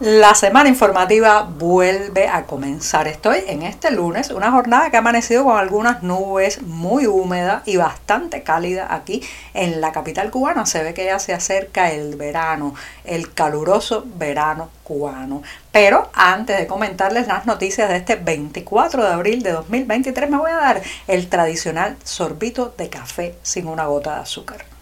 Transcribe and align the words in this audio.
La 0.00 0.34
semana 0.34 0.70
informativa 0.70 1.42
vuelve 1.42 2.26
a 2.26 2.46
comenzar. 2.46 3.06
Estoy 3.06 3.40
en 3.46 3.62
este 3.62 3.90
lunes, 3.90 4.30
una 4.30 4.50
jornada 4.50 4.88
que 4.88 4.96
ha 4.96 5.00
amanecido 5.00 5.44
con 5.44 5.58
algunas 5.58 6.02
nubes 6.02 6.62
muy 6.62 7.06
húmeda 7.06 7.62
y 7.66 7.76
bastante 7.76 8.42
cálida 8.42 8.94
aquí 8.94 9.22
en 9.52 9.82
la 9.82 9.92
capital 9.92 10.30
cubana. 10.30 10.64
Se 10.64 10.82
ve 10.82 10.94
que 10.94 11.04
ya 11.04 11.18
se 11.18 11.34
acerca 11.34 11.90
el 11.90 12.16
verano, 12.16 12.74
el 13.04 13.34
caluroso 13.34 14.06
verano 14.16 14.70
cubano. 14.84 15.42
Pero 15.70 16.08
antes 16.14 16.56
de 16.56 16.66
comentarles 16.66 17.26
las 17.26 17.44
noticias 17.44 17.90
de 17.90 17.96
este 17.96 18.16
24 18.16 19.04
de 19.04 19.12
abril 19.12 19.42
de 19.42 19.52
2023, 19.52 20.30
me 20.30 20.38
voy 20.38 20.50
a 20.50 20.56
dar 20.56 20.82
el 21.08 21.28
tradicional 21.28 21.98
sorbito 22.04 22.72
de 22.78 22.88
café 22.88 23.34
sin 23.42 23.68
una 23.68 23.84
gota 23.84 24.14
de 24.14 24.20
azúcar. 24.22 24.79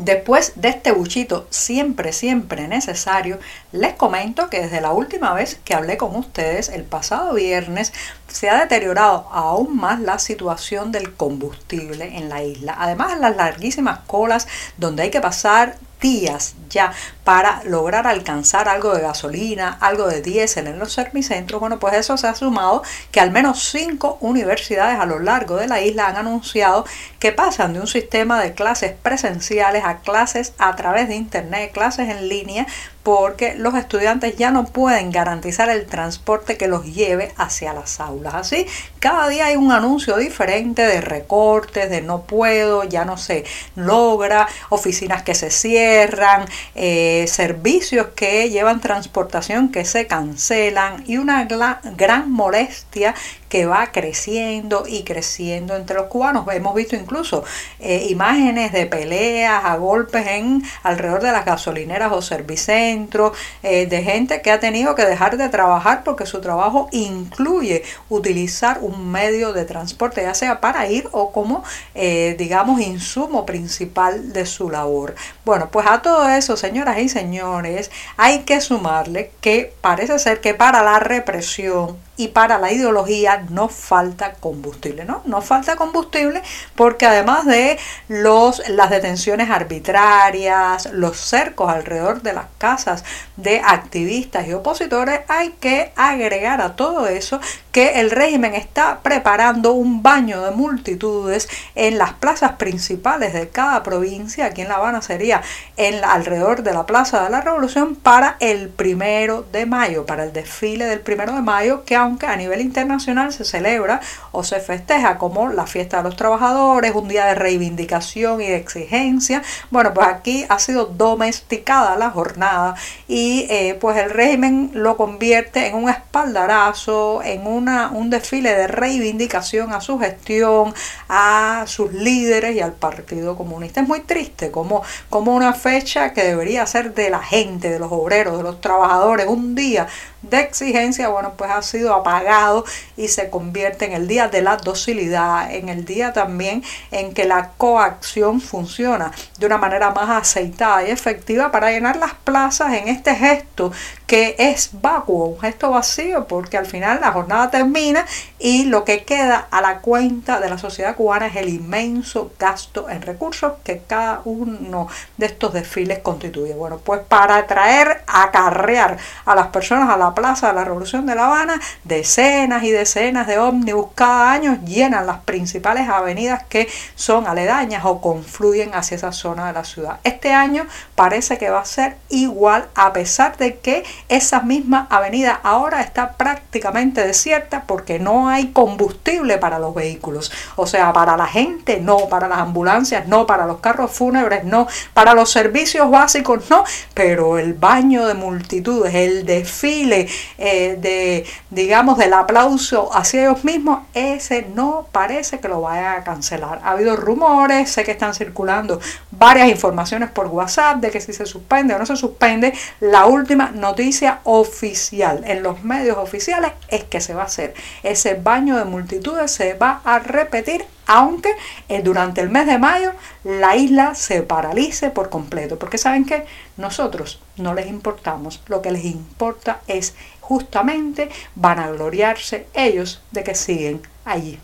Después 0.00 0.54
de 0.56 0.70
este 0.70 0.92
buchito 0.92 1.46
siempre, 1.50 2.14
siempre 2.14 2.66
necesario, 2.68 3.38
les 3.70 3.92
comento 3.92 4.48
que 4.48 4.62
desde 4.62 4.80
la 4.80 4.92
última 4.92 5.34
vez 5.34 5.60
que 5.62 5.74
hablé 5.74 5.98
con 5.98 6.16
ustedes 6.16 6.70
el 6.70 6.84
pasado 6.84 7.34
viernes 7.34 7.92
se 8.26 8.48
ha 8.48 8.60
deteriorado 8.60 9.28
aún 9.30 9.76
más 9.76 10.00
la 10.00 10.18
situación 10.18 10.90
del 10.90 11.12
combustible 11.12 12.16
en 12.16 12.30
la 12.30 12.42
isla. 12.42 12.76
Además 12.78 13.12
de 13.12 13.20
las 13.20 13.36
larguísimas 13.36 13.98
colas 14.06 14.48
donde 14.78 15.02
hay 15.02 15.10
que 15.10 15.20
pasar 15.20 15.76
días 16.00 16.54
ya 16.68 16.92
para 17.24 17.62
lograr 17.64 18.06
alcanzar 18.06 18.68
algo 18.68 18.94
de 18.94 19.02
gasolina, 19.02 19.76
algo 19.80 20.06
de 20.06 20.22
diésel 20.22 20.66
en 20.66 20.78
los 20.78 20.92
servicentros, 20.92 21.60
bueno, 21.60 21.78
pues 21.78 21.94
eso 21.94 22.16
se 22.16 22.26
ha 22.26 22.34
sumado 22.34 22.82
que 23.10 23.20
al 23.20 23.30
menos 23.30 23.70
cinco 23.70 24.18
universidades 24.20 24.98
a 24.98 25.06
lo 25.06 25.18
largo 25.18 25.56
de 25.56 25.68
la 25.68 25.80
isla 25.80 26.08
han 26.08 26.16
anunciado 26.16 26.84
que 27.18 27.32
pasan 27.32 27.74
de 27.74 27.80
un 27.80 27.86
sistema 27.86 28.40
de 28.40 28.54
clases 28.54 28.92
presenciales 29.02 29.84
a 29.84 29.98
clases 29.98 30.52
a 30.58 30.74
través 30.76 31.08
de 31.08 31.16
internet, 31.16 31.72
clases 31.72 32.08
en 32.08 32.28
línea, 32.28 32.66
porque 33.02 33.54
los 33.54 33.74
estudiantes 33.74 34.36
ya 34.36 34.50
no 34.50 34.66
pueden 34.66 35.10
garantizar 35.10 35.70
el 35.70 35.86
transporte 35.86 36.56
que 36.56 36.68
los 36.68 36.84
lleve 36.84 37.32
hacia 37.36 37.72
las 37.72 38.00
aulas. 38.00 38.34
Así, 38.34 38.66
cada 38.98 39.28
día 39.28 39.46
hay 39.46 39.56
un 39.56 39.72
anuncio 39.72 40.16
diferente 40.16 40.82
de 40.82 41.00
recortes, 41.00 41.88
de 41.88 42.02
no 42.02 42.22
puedo, 42.22 42.84
ya 42.84 43.04
no 43.04 43.16
se 43.16 43.44
logra, 43.74 44.46
oficinas 44.68 45.22
que 45.22 45.34
se 45.34 45.50
cierran, 45.50 46.44
eh, 46.74 47.24
servicios 47.26 48.08
que 48.14 48.50
llevan 48.50 48.80
transportación 48.80 49.70
que 49.70 49.84
se 49.84 50.06
cancelan 50.06 51.04
y 51.06 51.16
una 51.16 51.44
gran 51.44 52.30
molestia 52.30 53.14
que 53.50 53.66
va 53.66 53.90
creciendo 53.90 54.84
y 54.86 55.02
creciendo 55.02 55.74
entre 55.74 55.96
los 55.96 56.06
cubanos. 56.06 56.46
Hemos 56.50 56.74
visto 56.74 56.94
incluso 56.96 57.44
eh, 57.80 58.06
imágenes 58.08 58.72
de 58.72 58.86
peleas 58.86 59.64
a 59.64 59.76
golpes 59.76 60.26
en 60.28 60.62
alrededor 60.84 61.20
de 61.20 61.32
las 61.32 61.44
gasolineras 61.44 62.12
o 62.12 62.22
servicentros, 62.22 63.36
eh, 63.62 63.86
de 63.86 64.02
gente 64.02 64.40
que 64.40 64.52
ha 64.52 64.60
tenido 64.60 64.94
que 64.94 65.04
dejar 65.04 65.36
de 65.36 65.48
trabajar 65.48 66.04
porque 66.04 66.26
su 66.26 66.40
trabajo 66.40 66.88
incluye 66.92 67.82
utilizar 68.08 68.78
un 68.80 69.10
medio 69.10 69.52
de 69.52 69.64
transporte, 69.64 70.22
ya 70.22 70.34
sea 70.34 70.60
para 70.60 70.86
ir 70.86 71.08
o 71.10 71.32
como, 71.32 71.64
eh, 71.96 72.36
digamos, 72.38 72.80
insumo 72.80 73.44
principal 73.44 74.32
de 74.32 74.46
su 74.46 74.70
labor. 74.70 75.16
Bueno, 75.44 75.70
pues 75.72 75.88
a 75.88 76.02
todo 76.02 76.28
eso, 76.28 76.56
señoras 76.56 76.98
y 76.98 77.08
señores, 77.08 77.90
hay 78.16 78.44
que 78.44 78.60
sumarle 78.60 79.32
que 79.40 79.74
parece 79.80 80.20
ser 80.20 80.40
que 80.40 80.54
para 80.54 80.84
la 80.84 81.00
represión 81.00 81.98
y 82.20 82.28
para 82.28 82.58
la 82.58 82.70
ideología 82.70 83.46
no 83.48 83.70
falta 83.70 84.34
combustible, 84.34 85.06
¿no? 85.06 85.22
No 85.24 85.40
falta 85.40 85.76
combustible 85.76 86.42
porque 86.76 87.06
además 87.06 87.46
de 87.46 87.78
los, 88.08 88.62
las 88.68 88.90
detenciones 88.90 89.48
arbitrarias, 89.48 90.92
los 90.92 91.16
cercos 91.18 91.70
alrededor 91.70 92.20
de 92.20 92.34
las 92.34 92.44
casas 92.58 93.04
de 93.38 93.62
activistas 93.64 94.46
y 94.46 94.52
opositores, 94.52 95.20
hay 95.28 95.52
que 95.60 95.92
agregar 95.96 96.60
a 96.60 96.76
todo 96.76 97.06
eso 97.06 97.40
que 97.72 98.00
el 98.00 98.10
régimen 98.10 98.54
está 98.54 99.00
preparando 99.00 99.72
un 99.72 100.02
baño 100.02 100.42
de 100.42 100.50
multitudes 100.50 101.48
en 101.74 101.96
las 101.96 102.12
plazas 102.12 102.52
principales 102.52 103.32
de 103.32 103.48
cada 103.48 103.82
provincia, 103.82 104.44
aquí 104.44 104.60
en 104.60 104.68
La 104.68 104.74
Habana 104.74 105.00
sería 105.00 105.40
en 105.78 106.04
alrededor 106.04 106.62
de 106.64 106.74
la 106.74 106.84
Plaza 106.84 107.24
de 107.24 107.30
la 107.30 107.40
Revolución 107.40 107.94
para 107.94 108.36
el 108.40 108.68
primero 108.68 109.46
de 109.52 109.64
mayo, 109.64 110.04
para 110.04 110.24
el 110.24 110.34
desfile 110.34 110.84
del 110.84 111.00
primero 111.00 111.32
de 111.34 111.40
mayo, 111.40 111.84
que 111.86 111.96
aunque 111.96 112.09
a 112.22 112.36
nivel 112.36 112.60
internacional 112.60 113.32
se 113.32 113.44
celebra 113.44 114.00
o 114.32 114.42
se 114.42 114.60
festeja 114.60 115.18
como 115.18 115.48
la 115.48 115.66
fiesta 115.66 115.98
de 115.98 116.02
los 116.04 116.16
trabajadores, 116.16 116.94
un 116.94 117.08
día 117.08 117.26
de 117.26 117.34
reivindicación 117.34 118.40
y 118.40 118.46
de 118.46 118.56
exigencia, 118.56 119.42
bueno, 119.70 119.94
pues 119.94 120.08
aquí 120.08 120.44
ha 120.48 120.58
sido 120.58 120.86
domesticada 120.86 121.96
la 121.96 122.10
jornada 122.10 122.74
y 123.06 123.46
eh, 123.48 123.76
pues 123.80 123.96
el 123.96 124.10
régimen 124.10 124.70
lo 124.74 124.96
convierte 124.96 125.68
en 125.68 125.76
un 125.76 125.88
espaldarazo, 125.88 127.22
en 127.22 127.46
un 127.46 127.60
un 127.60 128.10
desfile 128.10 128.54
de 128.54 128.66
reivindicación 128.66 129.72
a 129.72 129.80
su 129.80 129.98
gestión, 129.98 130.74
a 131.08 131.64
sus 131.66 131.92
líderes 131.92 132.56
y 132.56 132.60
al 132.60 132.72
Partido 132.72 133.36
Comunista. 133.36 133.80
Es 133.80 133.88
muy 133.88 134.00
triste 134.00 134.50
como, 134.50 134.82
como 135.08 135.34
una 135.34 135.52
fecha 135.52 136.12
que 136.12 136.24
debería 136.24 136.66
ser 136.66 136.94
de 136.94 137.10
la 137.10 137.22
gente, 137.22 137.70
de 137.70 137.78
los 137.78 137.92
obreros, 137.92 138.38
de 138.38 138.42
los 138.42 138.60
trabajadores, 138.60 139.26
un 139.26 139.54
día 139.54 139.86
de 140.22 140.40
exigencia, 140.40 141.08
bueno, 141.08 141.32
pues 141.36 141.50
ha 141.50 141.62
sido 141.62 141.94
apagado 141.94 142.64
y 142.96 143.08
se 143.08 143.30
convierte 143.30 143.86
en 143.86 143.92
el 143.92 144.06
día 144.06 144.28
de 144.28 144.42
la 144.42 144.56
docilidad, 144.56 145.52
en 145.52 145.68
el 145.68 145.84
día 145.84 146.12
también 146.12 146.62
en 146.90 147.14
que 147.14 147.24
la 147.24 147.50
coacción 147.56 148.40
funciona 148.40 149.12
de 149.38 149.46
una 149.46 149.58
manera 149.58 149.90
más 149.90 150.10
aceitada 150.10 150.86
y 150.86 150.90
efectiva 150.90 151.50
para 151.50 151.70
llenar 151.70 151.96
las 151.96 152.14
plazas 152.14 152.74
en 152.74 152.88
este 152.88 153.14
gesto 153.14 153.72
que 154.06 154.34
es 154.38 154.70
vacuo, 154.72 155.26
un 155.26 155.40
gesto 155.40 155.70
vacío, 155.70 156.26
porque 156.26 156.58
al 156.58 156.66
final 156.66 156.98
la 157.00 157.12
jornada 157.12 157.48
termina 157.48 158.04
y 158.40 158.64
lo 158.64 158.84
que 158.84 159.04
queda 159.04 159.46
a 159.50 159.60
la 159.60 159.78
cuenta 159.78 160.40
de 160.40 160.50
la 160.50 160.58
sociedad 160.58 160.96
cubana 160.96 161.28
es 161.28 161.36
el 161.36 161.48
inmenso 161.48 162.32
gasto 162.36 162.90
en 162.90 163.02
recursos 163.02 163.52
que 163.62 163.82
cada 163.86 164.22
uno 164.24 164.88
de 165.16 165.26
estos 165.26 165.52
desfiles 165.52 166.00
constituye. 166.00 166.54
Bueno, 166.54 166.78
pues 166.78 167.02
para 167.06 167.36
atraer, 167.36 168.02
acarrear 168.08 168.98
a 169.24 169.34
las 169.36 169.46
personas 169.48 169.88
a 169.88 169.96
la 169.96 170.09
Plaza 170.14 170.48
de 170.48 170.54
la 170.54 170.64
Revolución 170.64 171.06
de 171.06 171.14
La 171.14 171.26
Habana, 171.26 171.60
decenas 171.84 172.62
y 172.64 172.70
decenas 172.70 173.26
de 173.26 173.38
ómnibus 173.38 173.88
cada 173.94 174.32
año 174.32 174.58
llenan 174.64 175.06
las 175.06 175.18
principales 175.18 175.88
avenidas 175.88 176.44
que 176.44 176.68
son 176.94 177.26
aledañas 177.26 177.84
o 177.84 178.00
confluyen 178.00 178.74
hacia 178.74 178.96
esa 178.96 179.12
zona 179.12 179.46
de 179.46 179.52
la 179.52 179.64
ciudad. 179.64 180.00
Este 180.04 180.32
año 180.32 180.66
parece 180.94 181.38
que 181.38 181.50
va 181.50 181.60
a 181.60 181.64
ser 181.64 181.96
igual 182.08 182.68
a 182.74 182.92
pesar 182.92 183.36
de 183.36 183.58
que 183.58 183.84
esa 184.08 184.40
misma 184.40 184.86
avenida 184.90 185.40
ahora 185.42 185.80
está 185.80 186.12
prácticamente 186.12 187.06
desierta 187.06 187.64
porque 187.66 187.98
no 187.98 188.28
hay 188.28 188.48
combustible 188.48 189.38
para 189.38 189.58
los 189.58 189.74
vehículos. 189.74 190.32
O 190.56 190.66
sea, 190.66 190.92
para 190.92 191.16
la 191.16 191.26
gente 191.26 191.80
no, 191.80 192.08
para 192.08 192.28
las 192.28 192.38
ambulancias 192.38 193.06
no, 193.06 193.26
para 193.26 193.46
los 193.46 193.60
carros 193.60 193.90
fúnebres 193.90 194.44
no, 194.44 194.66
para 194.94 195.14
los 195.14 195.30
servicios 195.30 195.90
básicos 195.90 196.48
no, 196.50 196.64
pero 196.94 197.38
el 197.38 197.54
baño 197.54 198.06
de 198.06 198.14
multitudes, 198.14 198.94
el 198.94 199.26
desfile 199.26 199.99
eh, 200.38 201.24
digamos, 201.50 201.98
del 201.98 202.12
aplauso 202.12 202.94
hacia 202.94 203.22
ellos 203.22 203.44
mismos, 203.44 203.80
ese 203.94 204.46
no 204.54 204.86
parece 204.92 205.40
que 205.40 205.48
lo 205.48 205.62
vaya 205.62 205.94
a 205.94 206.04
cancelar. 206.04 206.60
Ha 206.64 206.72
habido 206.72 206.96
rumores, 206.96 207.70
sé 207.70 207.84
que 207.84 207.92
están 207.92 208.14
circulando 208.14 208.80
varias 209.10 209.48
informaciones 209.48 210.10
por 210.10 210.26
WhatsApp 210.26 210.78
de 210.78 210.90
que 210.90 211.00
si 211.00 211.12
se 211.12 211.26
suspende 211.26 211.74
o 211.74 211.78
no 211.78 211.86
se 211.86 211.96
suspende, 211.96 212.52
la 212.80 213.06
última 213.06 213.50
noticia 213.50 214.20
oficial 214.24 215.22
en 215.26 215.42
los 215.42 215.62
medios 215.64 215.96
oficiales 215.98 216.52
es 216.68 216.84
que 216.84 217.00
se 217.00 217.14
va 217.14 217.22
a 217.22 217.26
hacer. 217.26 217.54
Ese 217.82 218.14
baño 218.14 218.56
de 218.56 218.64
multitudes 218.64 219.30
se 219.30 219.54
va 219.54 219.80
a 219.84 219.98
repetir 219.98 220.64
aunque 220.92 221.36
eh, 221.68 221.82
durante 221.82 222.20
el 222.20 222.30
mes 222.30 222.48
de 222.48 222.58
mayo 222.58 222.90
la 223.22 223.54
isla 223.54 223.94
se 223.94 224.22
paralice 224.22 224.90
por 224.90 225.08
completo, 225.08 225.56
porque 225.56 225.78
saben 225.78 226.04
que 226.04 226.24
nosotros 226.56 227.22
no 227.36 227.54
les 227.54 227.68
importamos, 227.68 228.42
lo 228.48 228.60
que 228.60 228.72
les 228.72 228.84
importa 228.84 229.60
es 229.68 229.94
justamente 230.20 231.08
vanagloriarse 231.36 232.48
ellos 232.54 233.02
de 233.12 233.22
que 233.22 233.36
siguen 233.36 233.80
allí. 234.04 234.40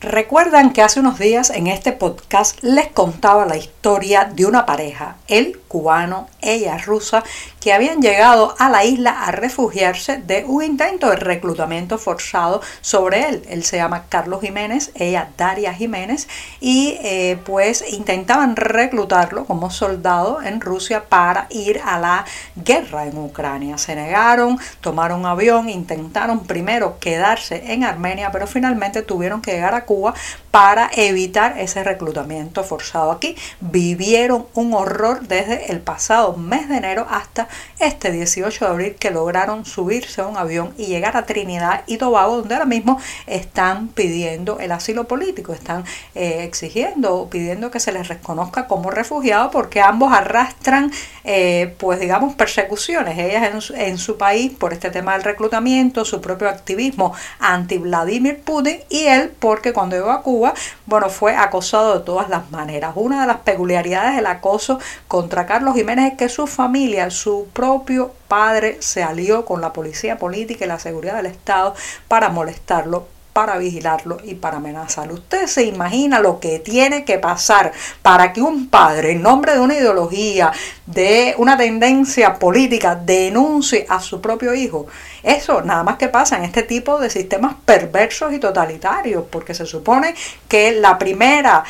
Recuerdan 0.00 0.72
que 0.72 0.80
hace 0.80 0.98
unos 0.98 1.18
días 1.18 1.50
en 1.50 1.66
este 1.66 1.92
podcast 1.92 2.62
les 2.62 2.88
contaba 2.88 3.44
la 3.44 3.58
historia 3.58 4.24
de 4.24 4.46
una 4.46 4.64
pareja, 4.64 5.16
él 5.28 5.60
cubano, 5.68 6.26
ella 6.40 6.78
rusa, 6.78 7.22
que 7.60 7.72
habían 7.72 8.00
llegado 8.00 8.56
a 8.58 8.68
la 8.70 8.84
isla 8.84 9.24
a 9.24 9.30
refugiarse 9.30 10.16
de 10.16 10.44
un 10.44 10.64
intento 10.64 11.10
de 11.10 11.16
reclutamiento 11.16 11.96
forzado 11.96 12.60
sobre 12.80 13.28
él. 13.28 13.42
Él 13.48 13.62
se 13.62 13.76
llama 13.76 14.06
Carlos 14.08 14.40
Jiménez, 14.40 14.90
ella 14.94 15.28
Daria 15.36 15.72
Jiménez, 15.72 16.28
y 16.60 16.96
eh, 17.02 17.38
pues 17.44 17.84
intentaban 17.92 18.56
reclutarlo 18.56 19.44
como 19.44 19.70
soldado 19.70 20.42
en 20.42 20.60
Rusia 20.60 21.04
para 21.08 21.46
ir 21.50 21.80
a 21.84 22.00
la 22.00 22.24
guerra 22.56 23.06
en 23.06 23.18
Ucrania. 23.18 23.78
Se 23.78 23.94
negaron, 23.94 24.58
tomaron 24.80 25.24
avión, 25.24 25.68
intentaron 25.68 26.46
primero 26.46 26.98
quedarse 26.98 27.72
en 27.72 27.84
Armenia, 27.84 28.32
pero 28.32 28.46
finalmente 28.48 29.02
tuvieron 29.02 29.42
que 29.42 29.52
llegar 29.52 29.74
a 29.74 29.84
Cuba 29.90 30.14
para 30.50 30.90
evitar 30.94 31.58
ese 31.58 31.84
reclutamiento 31.84 32.64
forzado 32.64 33.12
aquí. 33.12 33.36
Vivieron 33.60 34.46
un 34.54 34.74
horror 34.74 35.26
desde 35.28 35.70
el 35.72 35.80
pasado 35.80 36.36
mes 36.36 36.68
de 36.68 36.76
enero 36.76 37.06
hasta 37.08 37.48
este 37.78 38.10
18 38.10 38.64
de 38.64 38.70
abril 38.70 38.94
que 38.98 39.10
lograron 39.10 39.64
subirse 39.64 40.20
a 40.20 40.26
un 40.26 40.36
avión 40.36 40.74
y 40.76 40.86
llegar 40.86 41.16
a 41.16 41.26
Trinidad 41.26 41.84
y 41.86 41.98
Tobago, 41.98 42.38
donde 42.38 42.54
ahora 42.54 42.66
mismo 42.66 43.00
están 43.26 43.88
pidiendo 43.88 44.58
el 44.60 44.72
asilo 44.72 45.06
político, 45.06 45.52
están 45.52 45.84
eh, 46.14 46.44
exigiendo 46.44 47.28
pidiendo 47.30 47.70
que 47.70 47.80
se 47.80 47.92
les 47.92 48.08
reconozca 48.08 48.66
como 48.66 48.90
refugiados 48.90 49.50
porque 49.52 49.80
ambos 49.80 50.12
arrastran, 50.12 50.90
eh, 51.24 51.74
pues 51.78 52.00
digamos, 52.00 52.34
persecuciones. 52.34 53.18
Ellas 53.18 53.52
en 53.52 53.60
su, 53.60 53.74
en 53.74 53.98
su 53.98 54.16
país 54.16 54.52
por 54.52 54.72
este 54.72 54.90
tema 54.90 55.12
del 55.14 55.22
reclutamiento, 55.22 56.04
su 56.04 56.20
propio 56.20 56.48
activismo 56.48 57.12
anti 57.38 57.78
Vladimir 57.78 58.40
Putin 58.40 58.80
y 58.88 59.06
él 59.06 59.32
porque 59.38 59.72
cuando 59.72 59.96
llegó 59.96 60.10
a 60.10 60.22
Cuba, 60.22 60.39
bueno, 60.86 61.08
fue 61.08 61.36
acosado 61.36 61.98
de 61.98 62.04
todas 62.04 62.28
las 62.28 62.50
maneras. 62.50 62.92
Una 62.94 63.22
de 63.22 63.26
las 63.26 63.38
peculiaridades 63.38 64.16
del 64.16 64.26
acoso 64.26 64.78
contra 65.08 65.46
Carlos 65.46 65.74
Jiménez 65.74 66.12
es 66.12 66.18
que 66.18 66.28
su 66.28 66.46
familia, 66.46 67.10
su 67.10 67.48
propio 67.52 68.12
padre 68.28 68.78
se 68.80 69.02
alió 69.02 69.44
con 69.44 69.60
la 69.60 69.72
policía 69.72 70.18
política 70.18 70.64
y 70.64 70.68
la 70.68 70.78
seguridad 70.78 71.16
del 71.16 71.26
Estado 71.26 71.74
para 72.08 72.28
molestarlo 72.28 73.06
para 73.32 73.58
vigilarlo 73.58 74.18
y 74.24 74.34
para 74.34 74.58
amenazarlo. 74.58 75.14
Usted 75.14 75.46
se 75.46 75.64
imagina 75.64 76.20
lo 76.20 76.40
que 76.40 76.58
tiene 76.58 77.04
que 77.04 77.18
pasar 77.18 77.72
para 78.02 78.32
que 78.32 78.42
un 78.42 78.68
padre, 78.68 79.12
en 79.12 79.22
nombre 79.22 79.52
de 79.52 79.60
una 79.60 79.76
ideología, 79.76 80.52
de 80.86 81.34
una 81.38 81.56
tendencia 81.56 82.38
política, 82.38 82.94
denuncie 82.94 83.86
a 83.88 84.00
su 84.00 84.20
propio 84.20 84.54
hijo. 84.54 84.86
Eso 85.22 85.62
nada 85.62 85.82
más 85.84 85.96
que 85.96 86.08
pasa 86.08 86.36
en 86.36 86.44
este 86.44 86.62
tipo 86.62 86.98
de 86.98 87.10
sistemas 87.10 87.54
perversos 87.64 88.32
y 88.32 88.38
totalitarios, 88.38 89.24
porque 89.30 89.54
se 89.54 89.66
supone 89.66 90.14
que 90.48 90.72
la 90.72 90.98
primera, 90.98 91.64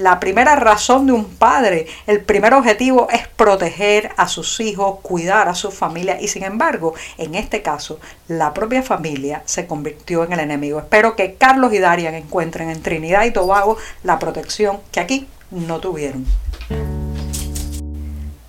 la 0.00 0.18
primera 0.20 0.56
razón 0.56 1.06
de 1.06 1.12
un 1.12 1.24
padre, 1.36 1.86
el 2.06 2.22
primer 2.22 2.54
objetivo 2.54 3.08
es 3.10 3.28
proteger 3.28 4.10
a 4.16 4.28
sus 4.28 4.60
hijos, 4.60 5.00
cuidar 5.02 5.48
a 5.48 5.54
su 5.54 5.70
familia, 5.70 6.20
y 6.20 6.28
sin 6.28 6.44
embargo, 6.44 6.94
en 7.16 7.34
este 7.34 7.62
caso, 7.62 7.98
la 8.28 8.52
propia 8.52 8.82
familia 8.82 9.42
se 9.44 9.66
convirtió 9.66 10.24
en 10.24 10.32
el 10.32 10.40
enemigo. 10.40 10.78
Espero 10.78 11.05
que 11.14 11.34
Carlos 11.34 11.72
y 11.72 11.78
Darian 11.78 12.14
encuentren 12.14 12.70
en 12.70 12.82
Trinidad 12.82 13.24
y 13.24 13.30
Tobago 13.30 13.76
la 14.02 14.18
protección 14.18 14.80
que 14.90 15.00
aquí 15.00 15.28
no 15.50 15.78
tuvieron. 15.78 16.26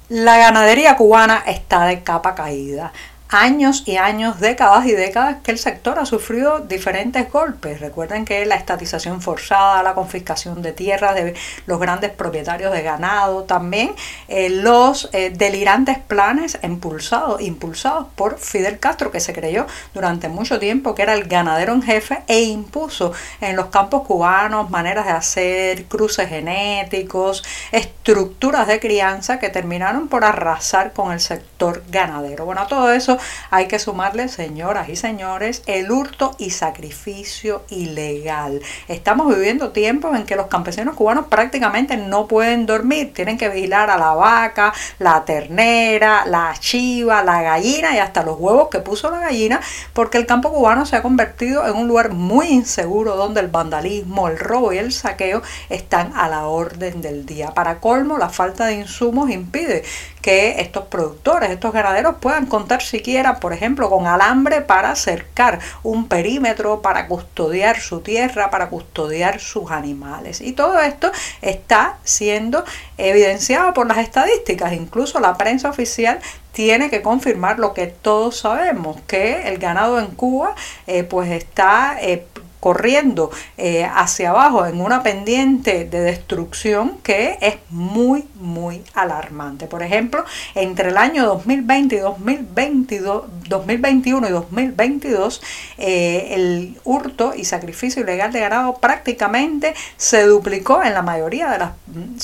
La 0.09 0.37
ganadería 0.37 0.95
cubana 0.95 1.43
está 1.45 1.85
de 1.85 2.01
capa 2.01 2.33
caída 2.33 2.93
años 3.29 3.83
y 3.85 3.97
años, 3.97 4.39
décadas 4.39 4.85
y 4.85 4.91
décadas 4.91 5.37
que 5.43 5.51
el 5.51 5.57
sector 5.57 5.99
ha 5.99 6.05
sufrido 6.05 6.59
diferentes 6.59 7.29
golpes. 7.31 7.79
Recuerden 7.79 8.25
que 8.25 8.45
la 8.45 8.55
estatización 8.55 9.21
forzada, 9.21 9.83
la 9.83 9.93
confiscación 9.93 10.61
de 10.61 10.71
tierras 10.71 11.15
de 11.15 11.35
los 11.65 11.79
grandes 11.79 12.11
propietarios 12.11 12.71
de 12.71 12.81
ganado, 12.81 13.43
también 13.43 13.93
eh, 14.27 14.49
los 14.49 15.09
eh, 15.13 15.29
delirantes 15.29 15.97
planes 15.97 16.57
impulsados, 16.63 17.41
impulsados 17.41 18.07
por 18.15 18.39
Fidel 18.39 18.79
Castro, 18.79 19.11
que 19.11 19.19
se 19.19 19.33
creyó 19.33 19.65
durante 19.93 20.29
mucho 20.29 20.59
tiempo 20.59 20.95
que 20.95 21.01
era 21.01 21.13
el 21.13 21.25
ganadero 21.25 21.73
en 21.73 21.81
jefe 21.81 22.23
e 22.27 22.41
impuso 22.41 23.11
en 23.41 23.55
los 23.55 23.67
campos 23.67 24.03
cubanos 24.03 24.69
maneras 24.69 25.05
de 25.05 25.11
hacer, 25.11 25.85
cruces 25.85 26.29
genéticos, 26.29 27.43
estructuras 27.71 28.67
de 28.67 28.79
crianza 28.79 29.39
que 29.39 29.49
terminaron 29.49 30.07
por 30.07 30.23
arrasar 30.23 30.93
con 30.93 31.11
el 31.11 31.19
sector 31.19 31.83
ganadero. 31.89 32.45
Bueno, 32.45 32.65
todo 32.67 32.91
eso 32.93 33.16
hay 33.49 33.67
que 33.67 33.79
sumarle, 33.79 34.27
señoras 34.27 34.89
y 34.89 34.95
señores, 34.95 35.63
el 35.65 35.91
hurto 35.91 36.35
y 36.37 36.51
sacrificio 36.51 37.63
ilegal. 37.69 38.61
Estamos 38.87 39.33
viviendo 39.33 39.71
tiempos 39.71 40.15
en 40.15 40.25
que 40.25 40.35
los 40.35 40.47
campesinos 40.47 40.95
cubanos 40.95 41.27
prácticamente 41.27 41.97
no 41.97 42.27
pueden 42.27 42.65
dormir, 42.65 43.13
tienen 43.13 43.37
que 43.37 43.49
vigilar 43.49 43.89
a 43.89 43.97
la 43.97 44.13
vaca, 44.13 44.73
la 44.99 45.23
ternera, 45.25 46.25
la 46.25 46.53
chiva, 46.59 47.23
la 47.23 47.41
gallina 47.41 47.95
y 47.95 47.99
hasta 47.99 48.23
los 48.23 48.39
huevos 48.39 48.69
que 48.69 48.79
puso 48.79 49.09
la 49.09 49.19
gallina, 49.19 49.61
porque 49.93 50.17
el 50.17 50.25
campo 50.25 50.51
cubano 50.51 50.85
se 50.85 50.95
ha 50.95 51.01
convertido 51.01 51.67
en 51.67 51.75
un 51.75 51.87
lugar 51.87 52.11
muy 52.11 52.47
inseguro 52.47 53.15
donde 53.15 53.41
el 53.41 53.47
vandalismo, 53.47 54.27
el 54.27 54.37
robo 54.37 54.73
y 54.73 54.77
el 54.77 54.91
saqueo 54.91 55.41
están 55.69 56.13
a 56.15 56.27
la 56.27 56.47
orden 56.47 57.01
del 57.01 57.25
día. 57.25 57.53
Para 57.53 57.79
colmo, 57.79 58.17
la 58.17 58.29
falta 58.29 58.65
de 58.65 58.75
insumos 58.75 59.29
impide 59.29 59.83
que 60.21 60.59
estos 60.59 60.85
productores, 60.87 61.49
estos 61.49 61.71
ganaderos 61.71 62.15
puedan 62.19 62.47
contar 62.47 62.81
siquiera, 62.81 63.06
por 63.39 63.53
ejemplo, 63.53 63.89
con 63.89 64.05
alambre 64.05 64.61
para 64.61 64.95
cercar 64.95 65.59
un 65.83 66.07
perímetro, 66.07 66.81
para 66.81 67.07
custodiar 67.07 67.79
su 67.79 68.01
tierra, 68.01 68.49
para 68.49 68.69
custodiar 68.69 69.39
sus 69.39 69.71
animales. 69.71 70.41
Y 70.41 70.51
todo 70.51 70.79
esto 70.79 71.11
está 71.41 71.97
siendo 72.03 72.65
evidenciado 72.97 73.73
por 73.73 73.87
las 73.87 73.99
estadísticas. 73.99 74.73
Incluso 74.73 75.19
la 75.21 75.37
prensa 75.37 75.69
oficial 75.69 76.19
tiene 76.51 76.89
que 76.89 77.01
confirmar 77.01 77.59
lo 77.59 77.73
que 77.73 77.87
todos 77.87 78.39
sabemos, 78.39 78.99
que 79.07 79.47
el 79.47 79.57
ganado 79.57 79.99
en 79.99 80.07
Cuba 80.07 80.55
eh, 80.85 81.03
pues 81.03 81.31
está 81.31 81.97
eh, 82.01 82.25
corriendo 82.59 83.31
eh, 83.57 83.85
hacia 83.85 84.31
abajo 84.31 84.65
en 84.65 84.81
una 84.81 85.03
pendiente 85.03 85.85
de 85.85 86.01
destrucción 86.01 86.97
que 87.03 87.37
es 87.41 87.55
muy, 87.69 88.25
muy 88.35 88.83
alarmante. 88.93 89.67
Por 89.67 89.83
ejemplo, 89.83 90.25
entre 90.55 90.89
el 90.89 90.97
año 90.97 91.25
2020 91.25 91.95
y 91.95 91.99
2022, 91.99 93.25
2021 93.47 94.27
y 94.27 94.31
2022, 94.31 95.41
eh, 95.77 96.29
el 96.31 96.79
hurto 96.83 97.33
y 97.35 97.45
sacrificio 97.45 98.01
ilegal 98.01 98.31
de 98.31 98.39
ganado 98.39 98.75
prácticamente 98.75 99.75
se 99.95 100.23
duplicó 100.23 100.83
en 100.83 100.93
la 100.93 101.01
mayoría 101.01 101.49
de 101.51 101.57
las 101.59 101.71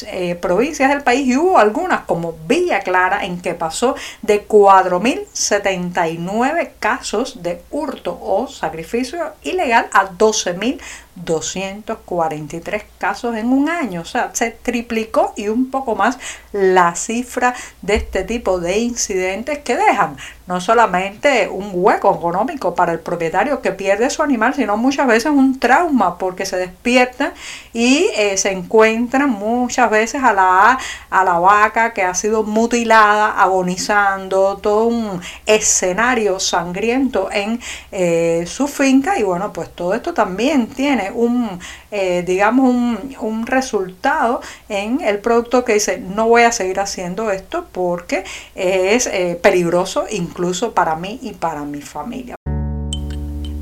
eh, 0.07 0.36
provincias 0.36 0.89
del 0.89 1.03
país 1.03 1.27
y 1.27 1.38
hubo 1.38 1.57
algunas 1.57 2.01
como 2.01 2.33
Villa 2.47 2.81
Clara 2.81 3.24
en 3.25 3.41
que 3.41 3.53
pasó 3.53 3.95
de 4.21 4.45
4.079 4.47 6.71
casos 6.79 7.44
de 7.44 7.62
hurto 7.71 8.18
o 8.21 8.47
sacrificio 8.47 9.33
ilegal 9.44 9.88
a 9.94 10.06
12.000 10.31 10.80
12.243 11.15 12.83
casos 12.98 13.36
en 13.36 13.51
un 13.51 13.69
año. 13.69 14.01
O 14.01 14.06
sea, 14.06 14.32
se 14.34 14.51
triplicó 14.51 15.34
y 15.36 15.48
un 15.48 15.70
poco 15.70 15.96
más 15.96 16.17
la 16.51 16.96
cifra 16.96 17.53
de 17.82 17.96
este 17.96 18.24
tipo 18.24 18.60
de 18.60 18.79
incidentes 18.79 19.60
que 19.60 19.75
dejan 19.75 20.17
no 20.46 20.60
solamente 20.60 21.48
un 21.48 21.72
hueco 21.74 22.13
económico 22.13 22.75
para 22.75 22.91
el 22.91 23.00
propietario 23.00 23.62
que 23.62 23.72
pierde 23.72 24.10
su 24.10 24.24
animal, 24.24 24.53
sino 24.53 24.75
muchas 24.75 25.08
veces 25.08 25.32
un 25.32 25.60
trauma 25.60 26.17
porque 26.17 26.46
se 26.46 26.58
despiertan 26.58 27.34
y 27.72 28.10
eh, 28.15 28.38
se 28.38 28.51
encuentran 28.51 29.29
muchas 29.29 29.89
veces 29.89 30.22
a 30.22 30.34
la, 30.34 30.77
a 31.10 31.24
la 31.24 31.39
vaca 31.39 31.93
que 31.93 32.03
ha 32.03 32.13
sido 32.13 32.43
mutilada, 32.43 33.41
agonizando, 33.41 34.58
todo 34.58 34.86
un 34.86 35.22
escenario 35.46 36.39
sangriento 36.39 37.29
en 37.32 37.60
eh, 37.91 38.43
su 38.46 38.67
finca 38.67 39.17
y 39.17 39.24
bueno, 39.24 39.53
pues 39.53 39.74
todo 39.74 39.93
esto 39.93 40.13
también 40.13 40.67
tiene 40.67 41.02
un, 41.12 41.60
eh, 41.91 42.24
digamos, 42.25 42.69
un, 42.69 43.15
un 43.19 43.48
resultado 43.48 44.41
en 44.69 45.01
el 45.01 45.19
producto 45.19 45.65
que 45.65 45.74
dice, 45.74 45.98
no 45.98 46.27
voy 46.27 46.43
a 46.43 46.51
seguir 46.51 46.79
haciendo 46.79 47.31
esto 47.31 47.67
porque 47.72 48.24
es 48.55 49.10
peligroso, 49.41 50.05
incluso 50.10 50.74
para 50.74 50.95
mí 50.95 51.19
y 51.22 51.33
para 51.33 51.63
mi 51.63 51.81
familia. 51.81 52.36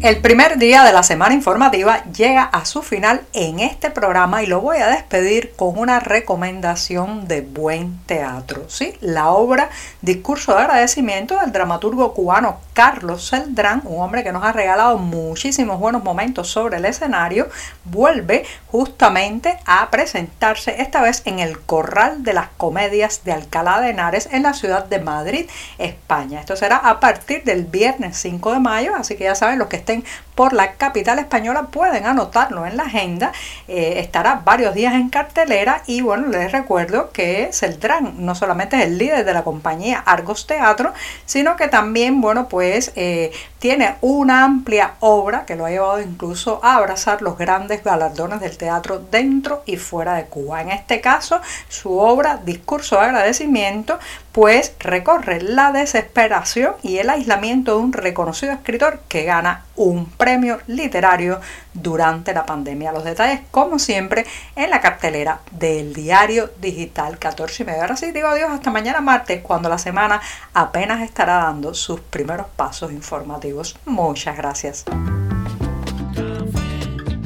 El 0.02 0.18
primer 0.18 0.58
día 0.58 0.84
de 0.84 0.94
la 0.94 1.04
semana 1.04 1.36
informativa 1.36 2.04
llega 2.06 2.42
a 2.42 2.66
su 2.66 2.82
final 2.82 3.22
en 3.34 3.60
este 3.60 3.92
programa 3.92 4.42
y 4.42 4.48
lo 4.48 4.60
voy 4.60 4.78
a 4.78 4.88
despedir 4.88 5.54
con 5.56 5.78
una 5.78 6.00
recomendación 6.00 7.28
de 7.28 7.42
buen 7.42 8.00
teatro. 8.08 8.68
¿sí? 8.68 8.96
La 9.00 9.30
obra 9.30 9.70
Discurso 10.02 10.56
de 10.56 10.62
agradecimiento 10.62 11.38
del 11.38 11.52
dramaturgo 11.52 12.16
cubano 12.16 12.58
Carlos 12.74 13.30
Celdrán, 13.30 13.84
un 13.86 14.02
hombre 14.02 14.24
que 14.24 14.32
nos 14.32 14.44
ha 14.44 14.52
regalado 14.52 14.98
muchísimos 14.98 15.80
buenos 15.80 16.04
momentos 16.04 16.50
sobre 16.50 16.78
el 16.78 16.86
escenario, 16.86 17.50
vuelve 17.84 18.44
justamente 18.72 19.60
a 19.68 19.92
presentarse 19.92 20.82
esta 20.82 21.04
vez 21.04 21.22
en 21.26 21.38
el 21.38 21.60
Corral 21.60 22.24
de 22.24 22.34
las 22.34 22.48
Comedias 22.58 23.24
de 23.24 23.34
Alcalá 23.34 23.80
de 23.82 23.92
Henares 23.92 24.30
en 24.32 24.42
la 24.42 24.56
ciudad 24.56 24.86
de 24.86 25.00
Madrid, 25.00 25.48
España. 25.78 26.40
Esto 26.40 26.56
será 26.56 26.78
a 26.78 27.00
partir 27.00 27.44
del 27.44 27.66
viernes 27.66 28.18
5 28.18 28.54
de 28.54 28.60
mayo, 28.60 28.96
así 28.96 29.16
que 29.16 29.26
ya 29.26 29.36
saben 29.36 29.60
los 29.60 29.68
que 29.68 29.76
estén 29.76 29.91
thing 29.92 30.06
por 30.42 30.54
la 30.54 30.72
capital 30.72 31.20
española 31.20 31.68
pueden 31.70 32.08
anotarlo 32.08 32.66
en 32.66 32.76
la 32.76 32.86
agenda. 32.86 33.32
Eh, 33.68 34.00
estará 34.00 34.42
varios 34.44 34.74
días 34.74 34.96
en 34.96 35.10
cartelera 35.10 35.84
y 35.86 36.02
bueno, 36.02 36.30
les 36.30 36.52
recuerdo 36.52 37.12
que 37.12 37.52
Celdrán 37.54 38.26
no 38.26 38.34
solamente 38.34 38.76
es 38.78 38.86
el 38.86 38.98
líder 38.98 39.24
de 39.24 39.36
la 39.36 39.44
compañía 39.44 40.00
Argos 40.04 40.48
Teatro, 40.48 40.96
sino 41.28 41.56
que 41.56 41.68
también, 41.68 42.22
bueno, 42.22 42.48
pues 42.48 42.92
eh, 42.96 43.32
tiene 43.60 43.98
una 44.02 44.44
amplia 44.44 44.96
obra 45.02 45.46
que 45.46 45.56
lo 45.56 45.68
ha 45.68 45.70
llevado 45.70 46.02
incluso 46.02 46.60
a 46.64 46.78
abrazar 46.78 47.22
los 47.22 47.38
grandes 47.38 47.84
galardones 47.84 48.40
del 48.40 48.58
teatro 48.58 48.98
dentro 48.98 49.62
y 49.68 49.78
fuera 49.78 50.16
de 50.16 50.24
Cuba. 50.26 50.62
En 50.62 50.72
este 50.72 51.00
caso, 51.02 51.40
su 51.70 52.00
obra 52.00 52.40
Discurso 52.44 52.96
de 52.96 53.04
agradecimiento, 53.04 54.00
pues 54.32 54.74
recorre 54.80 55.42
la 55.42 55.72
desesperación 55.72 56.74
y 56.82 56.98
el 56.98 57.12
aislamiento 57.12 57.76
de 57.76 57.84
un 57.84 57.94
reconocido 57.94 58.52
escritor 58.54 59.02
que 59.08 59.26
gana 59.26 59.66
un 59.76 60.08
premio 60.32 60.60
literario 60.68 61.42
durante 61.74 62.34
la 62.34 62.46
pandemia. 62.46 62.94
Los 62.94 63.04
detalles, 63.04 63.42
como 63.52 63.80
siempre, 63.80 64.26
en 64.56 64.70
la 64.70 64.80
cartelera 64.80 65.42
del 65.52 65.94
diario 65.94 66.52
digital 66.62 67.20
14 67.20 67.64
y 67.64 67.66
medio. 67.66 67.82
Ahora 67.82 67.98
sí 67.98 68.14
digo 68.14 68.30
adiós 68.30 68.50
hasta 68.50 68.72
mañana 68.72 69.02
martes, 69.02 69.42
cuando 69.42 69.68
la 69.68 69.78
semana 69.78 70.22
apenas 70.54 71.02
estará 71.02 71.44
dando 71.44 71.74
sus 71.74 72.00
primeros 72.00 72.48
pasos 72.56 72.94
informativos. 72.94 73.78
Muchas 73.84 74.38
gracias. 74.38 74.86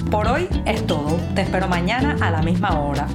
Por 0.10 0.28
hoy 0.28 0.50
es 0.66 0.88
todo. 0.88 1.20
Te 1.36 1.42
espero 1.42 1.68
mañana 1.68 2.18
a 2.22 2.32
la 2.32 2.42
misma 2.42 2.80
hora. 2.80 3.08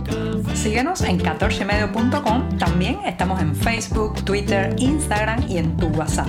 Síguenos 0.55 1.01
en 1.01 1.19
14medio.com. 1.19 2.59
También 2.59 3.01
estamos 3.07 3.41
en 3.41 3.57
Facebook, 3.57 4.25
Twitter, 4.25 4.73
Instagram 4.79 5.47
y 5.49 5.59
en 5.59 5.77
tu 5.77 5.89
WhatsApp. 5.89 6.29